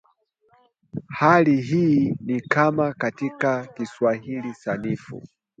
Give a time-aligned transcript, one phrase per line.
[1.09, 5.23] hali hii ni kama katika Kiswahili Sanifu